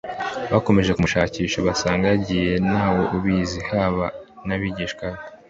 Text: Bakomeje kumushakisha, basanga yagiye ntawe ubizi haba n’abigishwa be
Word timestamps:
Bakomeje 0.53 0.91
kumushakisha, 0.93 1.57
basanga 1.67 2.05
yagiye 2.13 2.53
ntawe 2.67 3.03
ubizi 3.17 3.59
haba 3.69 4.05
n’abigishwa 4.47 5.05
be 5.13 5.21